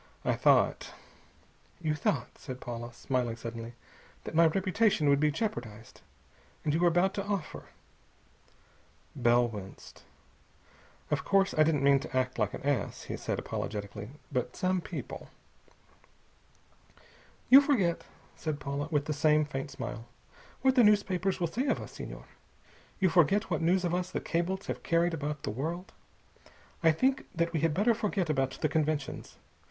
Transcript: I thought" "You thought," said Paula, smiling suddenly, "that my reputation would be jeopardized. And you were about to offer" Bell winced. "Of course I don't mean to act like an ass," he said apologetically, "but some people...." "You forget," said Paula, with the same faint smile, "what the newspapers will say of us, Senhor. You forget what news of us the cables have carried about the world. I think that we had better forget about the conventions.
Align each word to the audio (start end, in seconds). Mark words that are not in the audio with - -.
I 0.25 0.33
thought" 0.33 0.95
"You 1.87 1.93
thought," 1.93 2.35
said 2.39 2.59
Paula, 2.59 2.91
smiling 2.91 3.35
suddenly, 3.35 3.73
"that 4.23 4.33
my 4.33 4.47
reputation 4.47 5.07
would 5.09 5.19
be 5.19 5.29
jeopardized. 5.29 6.01
And 6.65 6.73
you 6.73 6.79
were 6.79 6.87
about 6.87 7.13
to 7.13 7.23
offer" 7.23 7.65
Bell 9.27 9.47
winced. 9.47 10.01
"Of 11.11 11.23
course 11.23 11.53
I 11.55 11.61
don't 11.61 11.83
mean 11.83 11.99
to 11.99 12.17
act 12.17 12.39
like 12.39 12.55
an 12.55 12.63
ass," 12.63 13.03
he 13.03 13.15
said 13.15 13.37
apologetically, 13.37 14.09
"but 14.31 14.55
some 14.55 14.81
people...." 14.81 15.29
"You 17.49 17.61
forget," 17.61 18.03
said 18.35 18.59
Paula, 18.59 18.87
with 18.89 19.05
the 19.05 19.13
same 19.13 19.45
faint 19.45 19.69
smile, 19.69 20.07
"what 20.63 20.73
the 20.73 20.83
newspapers 20.83 21.39
will 21.39 21.45
say 21.45 21.67
of 21.67 21.79
us, 21.79 21.91
Senhor. 21.91 22.25
You 22.99 23.09
forget 23.09 23.51
what 23.51 23.61
news 23.61 23.85
of 23.85 23.93
us 23.93 24.09
the 24.09 24.19
cables 24.19 24.65
have 24.65 24.81
carried 24.81 25.13
about 25.13 25.43
the 25.43 25.51
world. 25.51 25.93
I 26.81 26.91
think 26.91 27.27
that 27.35 27.53
we 27.53 27.59
had 27.59 27.75
better 27.75 27.93
forget 27.93 28.31
about 28.31 28.59
the 28.61 28.67
conventions. 28.67 29.37